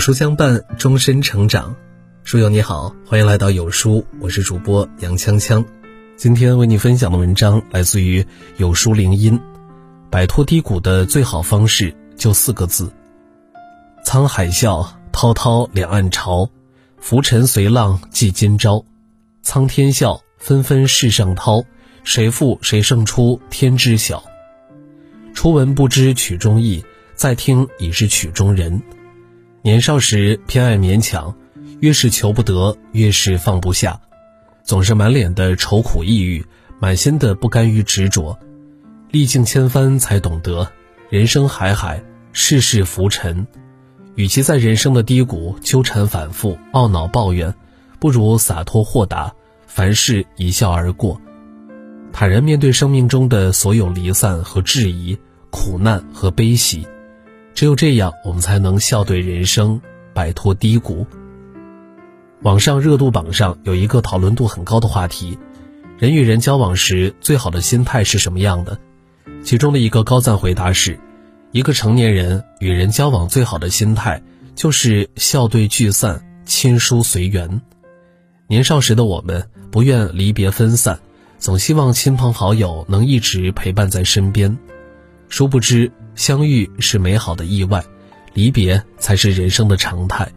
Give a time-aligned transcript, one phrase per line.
[0.00, 1.76] 书相伴，终身成长。
[2.24, 5.62] 书友你好，欢迎来到有书，我是主播杨锵锵。
[6.16, 8.26] 今天为你分享的文章来自于
[8.56, 9.38] 有书灵音。
[10.10, 12.90] 摆脱低谷的最好方式就四个字：
[14.06, 16.48] 沧海笑，滔滔两岸潮，
[16.98, 18.82] 浮沉随浪记今朝。
[19.42, 21.62] 苍天笑，纷纷世上涛，
[22.04, 24.24] 谁负谁胜出天知晓。
[25.34, 26.82] 初闻不知曲中意，
[27.14, 28.82] 再听已是曲中人。
[29.62, 31.34] 年少时偏爱勉强，
[31.80, 34.00] 越是求不得，越是放不下，
[34.64, 36.46] 总是满脸的愁苦抑郁，
[36.78, 38.38] 满心的不甘于执着。
[39.10, 40.66] 历尽千帆才懂得，
[41.10, 42.02] 人生海海，
[42.32, 43.46] 世事浮沉。
[44.14, 47.54] 与其在人生的低谷纠缠反复、懊恼抱怨，
[47.98, 49.34] 不如洒脱豁达，
[49.66, 51.20] 凡事一笑而过，
[52.12, 55.18] 坦然面对生命中的所有离散和质疑、
[55.50, 56.86] 苦难和悲喜。
[57.60, 59.82] 只有这样，我们才能笑对人生，
[60.14, 61.06] 摆脱低谷。
[62.40, 65.38] 网上热度榜上有一个讨论度很高的话题：
[65.98, 68.78] 人与人交往时最好的心态是什么样的？
[69.44, 70.98] 其中的一个高赞回答是：
[71.52, 74.22] 一个成年人与人交往最好的心态
[74.54, 77.60] 就是笑对聚散，亲疏随缘。
[78.46, 80.98] 年少时的我们不愿离别分散，
[81.38, 84.56] 总希望亲朋好友能一直陪伴在身边，
[85.28, 85.92] 殊不知。
[86.20, 87.82] 相遇是美好的意外，
[88.34, 90.30] 离别才是人生的常态。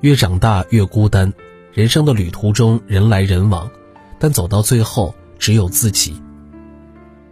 [0.00, 1.32] 越长大越孤单，
[1.72, 3.68] 人生的旅途中人来人往，
[4.20, 6.22] 但走到最后只有自己。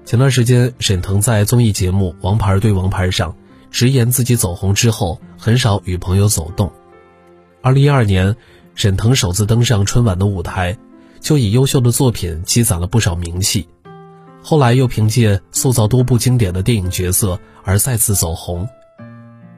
[0.05, 3.37] 前段时间，沈腾在综艺节目《王牌对王牌》上
[3.71, 6.73] 直言，自己走红之后很少与朋友走动。
[7.63, 8.35] 二零一二年，
[8.75, 10.77] 沈腾首次登上春晚的舞台，
[11.21, 13.69] 就以优秀的作品积攒了不少名气。
[14.49, 18.69] 后来又凭借塑造多部经典的电影角色而再次走红。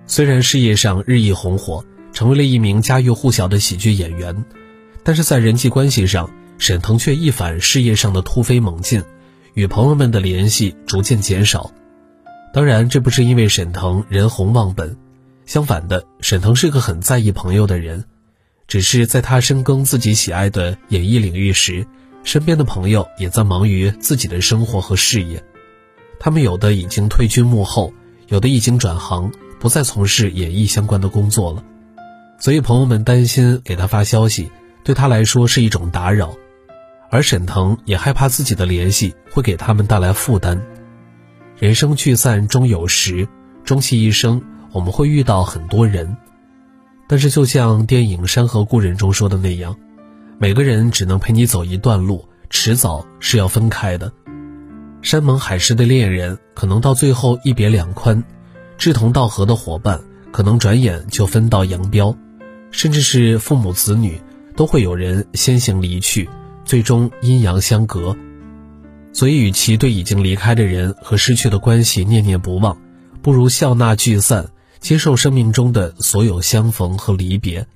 [0.07, 4.47] 虽然事业上日益红火，成为了一名家喻户晓的喜剧演员，
[5.03, 9.03] 但是在人际关系上，沈腾却一反事业上的突飞猛进，
[9.53, 11.71] 与朋友们的联系逐渐减少。
[12.55, 14.97] 当然，这不是因为沈腾人红忘本，
[15.45, 18.07] 相反的，沈腾是个很在意朋友的人，
[18.67, 21.87] 只是在他深耕自己喜爱的演艺领域时。
[22.25, 25.43] 身边的朋友也在忙于自己的生活和事业，
[26.21, 27.93] 他们有的已经退居幕后，
[28.27, 31.65] 有的已经转行，不再从事演艺相关的工作了。
[32.39, 34.51] 所以朋友们担心给他发消息，
[34.85, 36.35] 对他来说是一种打扰，
[37.11, 40.61] 而沈腾也害怕自己的联系会给他们带来负担。
[41.57, 43.27] 人生聚散终有时，
[43.65, 44.41] 终其一生，
[44.71, 46.17] 我们会遇到很多人，
[47.09, 49.75] 但是就像电影《山河故人》中说的那样。
[50.41, 54.13] 每个人只能陪你走一段路，迟早是要分开的。
[55.03, 58.23] 山盟海誓的恋人，可能到最后一别两宽；
[58.77, 60.01] 志同道合的伙伴，
[60.31, 62.17] 可能转眼就分道扬镳；
[62.71, 64.21] 甚至是父母子女，
[64.55, 66.31] 都会有人先行离去，
[66.65, 68.17] 最终阴阳相隔。
[69.13, 72.79] 所以，与其对已经离开的人和失去的关系念念不忘，
[73.23, 77.67] 不如笑纳聚散，接受生命中的所有相逢和离别。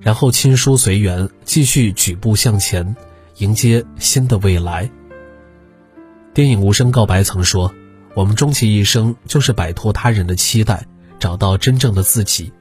[0.00, 2.96] 然后亲疏随缘，继续举步向前，
[3.38, 4.90] 迎接新的未来。
[6.32, 7.74] 电影《无声告白》曾说
[8.14, 10.86] ：“我们终其一生，就是摆脱他人的期待，
[11.18, 12.52] 找到真正的自己。”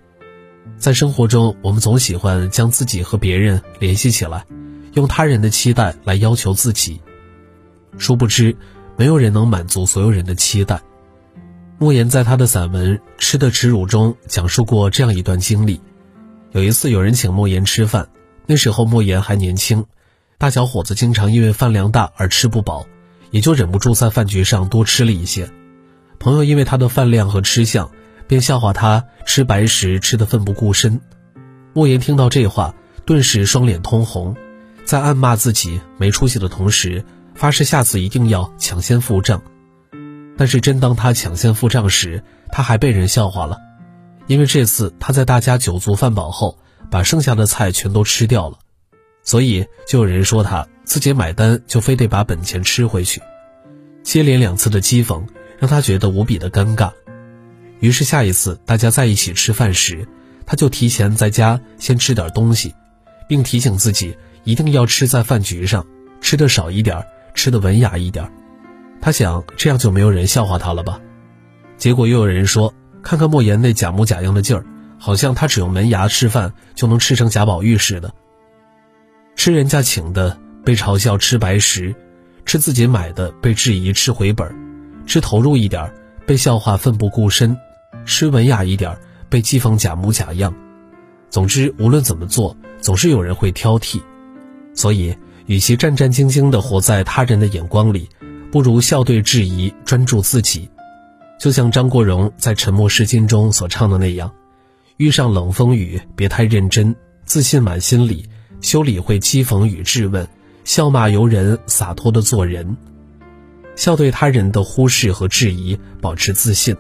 [0.78, 4.46] 在生活中，我们总喜欢将自己和别人联系起来，
[4.94, 7.00] 用他人的期待来要求自己。
[7.98, 8.56] 殊不知，
[8.96, 10.82] 没有人能满足所有人的期待。
[11.80, 15.80] 莫言在他的散文《吃的耻辱》中讲述过这样一段经历。
[16.58, 18.10] 有一次，有人请莫言吃饭，
[18.48, 19.86] 那时候莫言还年轻，
[20.40, 22.88] 大小伙子经常因为饭量大而吃不饱，
[23.30, 25.52] 也就忍不住在饭局上多吃了一些。
[26.18, 27.92] 朋友因为他的饭量和吃相，
[28.26, 31.00] 便笑话他吃白食吃得奋不顾身。
[31.74, 32.74] 莫言听到这话，
[33.06, 34.36] 顿时双脸通红，
[34.84, 39.44] 在暗骂自己没出息的同时，发誓下次一定要抢先付账。
[40.36, 43.60] 但是真当他抢先付账时，他还被人笑话了。
[44.28, 46.60] 因为这次他在大家酒足饭饱后，
[46.92, 48.60] 把剩下的菜全都吃掉了，
[49.24, 53.22] 所以就有人说他自己买单就非得把本钱吃回去。
[54.04, 55.26] 接连两次的讥讽
[55.58, 56.92] 让他觉得无比的尴尬，
[57.80, 60.06] 于是下一次大家在一起吃饭时，
[60.46, 62.76] 他就提前在家先吃点东西，
[63.30, 65.86] 并提醒自己一定要吃在饭局上，
[66.20, 67.02] 吃的少一点，
[67.34, 68.30] 吃的文雅一点。
[69.02, 71.00] 他想这样就没有人笑话他了吧？
[71.78, 72.74] 结果又有人说。
[73.08, 74.66] 看看莫言那假模假样的劲儿，
[75.00, 78.14] 好像他只用门牙吃饭就能吃成贾宝玉似的。
[79.38, 81.96] 吃人家请的被嘲笑吃白食，
[82.46, 84.54] 吃自己买的被质疑吃回本，
[85.06, 85.90] 吃投入一点
[86.26, 87.58] 被笑话奋不顾身，
[88.04, 88.98] 吃文雅一点
[89.30, 90.54] 被讥讽假模假样。
[91.30, 94.02] 总之，无论怎么做，总是有人会挑剔。
[94.74, 95.16] 所以，
[95.46, 98.10] 与其战战兢兢地活在他人的眼光里，
[98.52, 100.70] 不如笑对质疑，专注自己。
[101.40, 104.34] 就像张国荣在《沉默是金》中所唱的那样
[104.98, 106.96] ：“遇上冷风雨，别太认真，
[107.26, 108.28] 自信满心里，
[108.62, 110.28] 修理会讥讽与质问，
[110.64, 112.76] 笑骂由人，洒脱的做人。
[113.76, 116.76] 笑对他人的忽视和质疑，保持自信，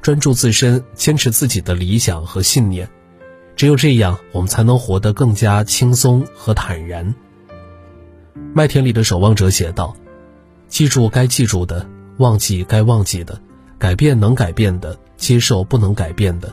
[0.00, 2.88] 专注自身，坚持自己的理想和信念。
[3.56, 7.14] 只有这样，我们才能活得更加轻松和坦然。”
[8.54, 9.94] 麦田里的守望者写道
[10.68, 13.38] ：“记住该记住的，忘记该忘记的。”
[13.78, 16.52] 改变能改变的，接受不能改变的，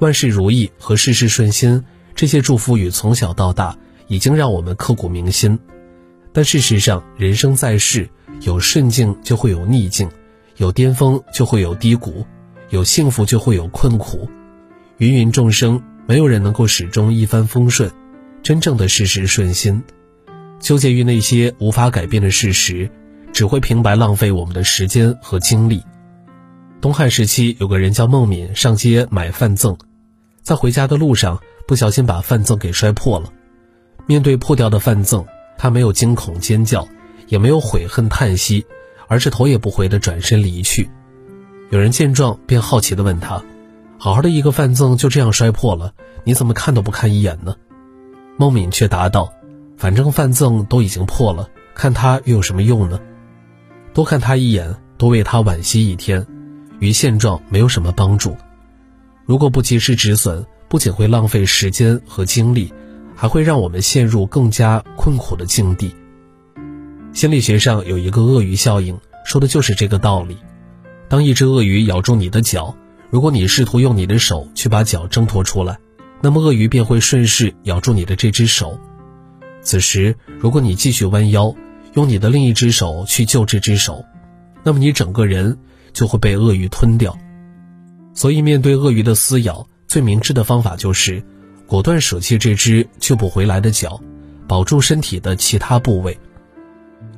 [0.00, 5.58] 万事如意和事事顺心，这些祝福语从小到大已经让我们刻骨铭心。
[6.32, 8.08] 但事实上，人生在世，
[8.42, 10.10] 有顺境就会有逆境，
[10.56, 12.26] 有巅峰就会有低谷，
[12.70, 14.28] 有幸福就会有困苦。
[14.98, 17.90] 芸芸众生，没有人能够始终一帆风顺，
[18.42, 19.82] 真正的事事顺心。
[20.58, 22.90] 纠结于那些无法改变的事实，
[23.32, 25.82] 只会平白浪费我们的时间和精力。
[26.80, 29.76] 东汉时期，有个人叫孟敏，上街买饭赠，
[30.42, 31.38] 在回家的路上
[31.68, 33.30] 不小心把饭赠给摔破了。
[34.06, 35.26] 面对破掉的饭赠，
[35.58, 36.88] 他没有惊恐尖叫，
[37.28, 38.64] 也没有悔恨叹息，
[39.08, 40.88] 而是头也不回地转身离去。
[41.68, 43.42] 有人见状，便好奇地问他
[43.98, 45.92] ：“好好的一个饭赠就这样摔破了，
[46.24, 47.56] 你怎么看都不看一眼呢？”
[48.38, 49.34] 孟敏却答道
[49.76, 52.98] ：“反正饭赠都已经破了，看它又有什么用呢？
[53.92, 56.26] 多看他一眼，多为他惋惜一天。”
[56.80, 58.36] 于现状没有什么帮助。
[59.24, 62.72] 如果不及时止损，不仅会浪费时间和精力，
[63.14, 65.94] 还会让我们陷入更加困苦的境地。
[67.12, 70.36] 心理学上有一个鳄鱼效应，说的就是这个道理。
[71.08, 72.74] 当一只鳄鱼咬住你的脚，
[73.10, 75.78] 如果你试图用你的手去把脚挣脱出来，
[76.20, 78.78] 那么鳄鱼便会顺势咬住你的这只手。
[79.60, 81.54] 此时，如果你继续弯腰，
[81.94, 84.04] 用你的另一只手去救这只手，
[84.62, 85.58] 那么你整个人。
[85.92, 87.16] 就会被鳄鱼吞掉，
[88.14, 91.22] 所以面对鳄鱼的撕咬，最明智的方法就是
[91.66, 94.00] 果断舍弃这只救不回来的脚，
[94.48, 96.18] 保住身体的其他部位。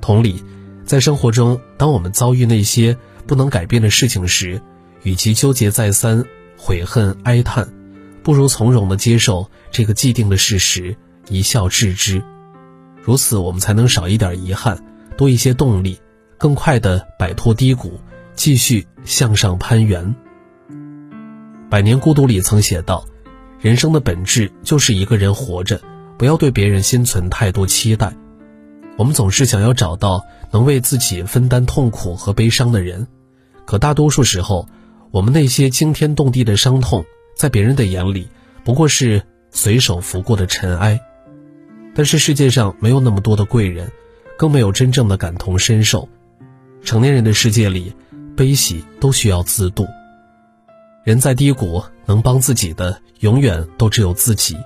[0.00, 0.42] 同理，
[0.84, 2.96] 在生活中，当我们遭遇那些
[3.26, 4.60] 不能改变的事情时，
[5.02, 6.24] 与其纠结再三、
[6.56, 7.68] 悔恨哀叹，
[8.22, 10.96] 不如从容地接受这个既定的事实，
[11.28, 12.22] 一笑置之。
[13.02, 14.84] 如此，我们才能少一点遗憾，
[15.16, 15.98] 多一些动力，
[16.38, 18.00] 更快地摆脱低谷。
[18.34, 20.14] 继续向上攀援。
[21.68, 23.04] 《百年孤独》里曾写道
[23.60, 25.80] ：“人生的本质就是一个人活着，
[26.18, 28.14] 不要对别人心存太多期待。
[28.96, 33.06] 我们总是想要找到能为自己分担痛苦和悲伤的人，
[33.64, 34.68] 可大多数时候，
[35.10, 37.04] 我们那些惊天动地的伤痛，
[37.36, 38.28] 在别人的眼里
[38.64, 41.00] 不过是随手拂过的尘埃。
[41.94, 43.90] 但是世界上没有那么多的贵人，
[44.36, 46.08] 更没有真正的感同身受。
[46.82, 47.94] 成年人的世界里。”
[48.36, 49.86] 悲喜都需要自度。
[51.04, 54.56] 人在低谷，能帮自己的永远都只有自己。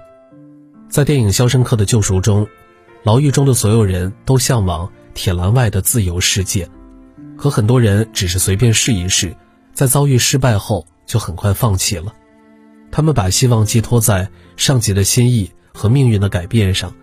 [0.88, 2.46] 在电影《肖申克的救赎》中，
[3.02, 6.68] 牢狱中的所有人都向往铁栏外的自由世界，
[7.36, 9.34] 可很多人只是随便试一试，
[9.72, 12.12] 在遭遇失败后就很快放弃了。
[12.90, 16.94] 他们把希望寄托在上级的心意和命运的改变上，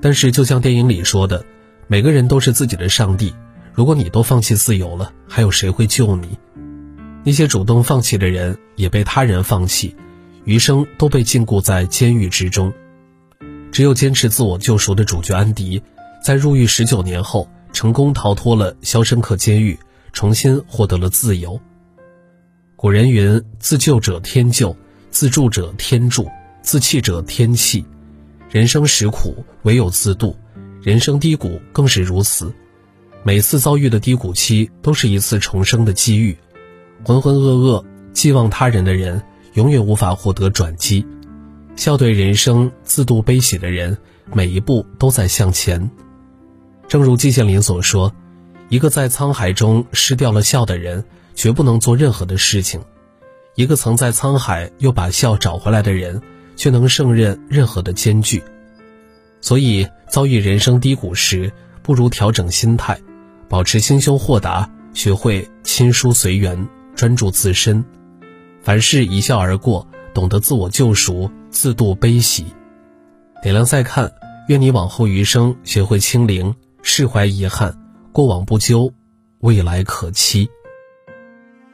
[0.00, 1.44] 但是就像电影里说的，
[1.88, 3.34] 每个人都是自己的上帝。
[3.80, 6.38] 如果你都放弃自由了，还有谁会救你？
[7.24, 9.96] 那些主动放弃的人也被他人放弃，
[10.44, 12.70] 余生都被禁锢在监狱之中。
[13.72, 15.82] 只有坚持自我救赎的主角安迪，
[16.22, 19.78] 在入狱十九年后，成功逃脱了肖申克监狱，
[20.12, 21.58] 重新获得了自由。
[22.76, 24.76] 古人云：“自救者天救，
[25.10, 26.28] 自助者天助，
[26.60, 27.82] 自弃者天弃。”
[28.52, 30.36] 人生实苦，唯有自渡；
[30.82, 32.52] 人生低谷，更是如此。
[33.22, 36.38] 每次遭遇的低谷期都是一次重生的机遇，
[37.04, 37.84] 浑浑噩噩
[38.14, 39.22] 寄望他人的人
[39.52, 41.06] 永远无法获得转机，
[41.76, 43.98] 笑对人生自度悲喜的人
[44.32, 45.90] 每一步都在向前。
[46.88, 48.10] 正如季羡林所说
[48.70, 52.80] ：“一个在沧海中失掉了笑的人，绝不能做任何的事情；
[53.54, 56.22] 一个曾在沧海又把笑找回来的人，
[56.56, 58.42] 却能胜任任何的艰巨。”
[59.42, 62.98] 所以，遭遇人生低谷时，不如调整心态。
[63.50, 67.84] 保持心胸豁达，学会亲疏随缘，专注自身，
[68.62, 72.46] 凡事一笑而过，懂得自我救赎，自度悲喜。
[73.42, 74.12] 点亮再看，
[74.46, 77.76] 愿你往后余生学会清零，释怀遗憾，
[78.12, 78.92] 过往不究，
[79.40, 80.48] 未来可期。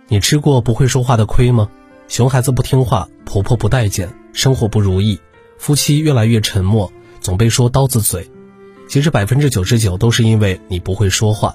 [0.09, 1.69] 你吃过不会说话的亏吗？
[2.09, 5.21] 熊孩子不听话，婆婆不待见，生活不如意，
[5.59, 6.91] 夫妻越来越沉默，
[7.21, 8.31] 总被说刀子嘴。
[8.89, 11.55] 其实百分之九十九都是因为你不会说话。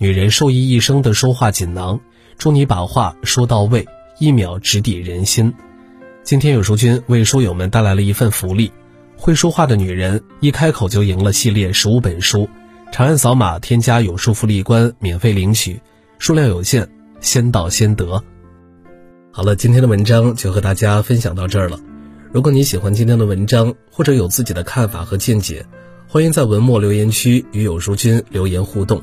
[0.00, 1.98] 女人受益一生的说话锦囊，
[2.36, 3.84] 祝你把话说到位，
[4.20, 5.52] 一秒直抵人心。
[6.22, 8.70] 今天有书君为书友们带来了一份福利：
[9.16, 12.48] 会说话的女人一开口就赢了系列十五本书。
[12.92, 15.80] 长按扫码添加有书福利官，免费领取，
[16.20, 16.88] 数量有限，
[17.20, 18.22] 先到先得。
[19.32, 21.80] 好了，今天的文章就和大家分享到这儿了。
[22.30, 25.66] 如果你喜欢今天的文章，或者有自己的看法和见解，
[26.06, 29.02] 欢迎在文末留言区与有书君留言互动。